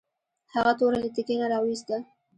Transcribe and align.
هغه 0.53 0.71
توره 0.79 0.97
له 1.03 1.09
تیکي 1.15 1.35
نه 1.41 1.45
راویوسته. 1.51 1.95